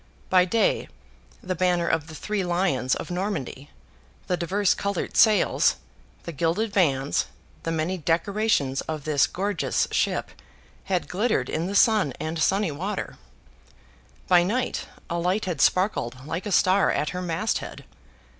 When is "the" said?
1.43-1.53, 2.07-2.15, 4.25-4.35, 6.23-6.31, 7.61-7.71, 11.67-11.75